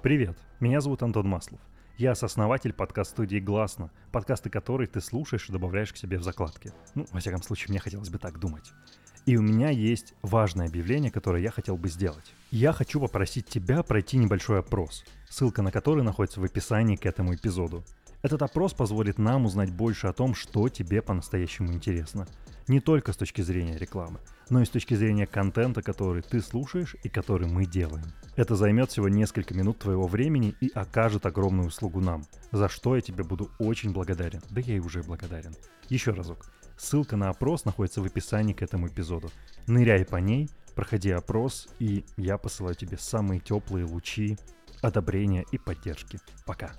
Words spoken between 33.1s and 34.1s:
буду очень